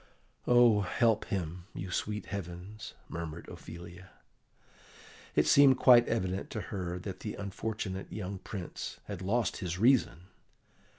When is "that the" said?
6.97-7.35